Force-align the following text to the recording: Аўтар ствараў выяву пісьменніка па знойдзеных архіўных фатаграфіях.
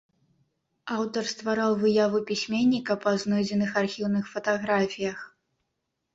Аўтар 0.95 1.23
ствараў 1.33 1.71
выяву 1.83 2.21
пісьменніка 2.31 2.97
па 3.05 3.11
знойдзеных 3.25 3.71
архіўных 3.83 4.25
фатаграфіях. 4.35 5.19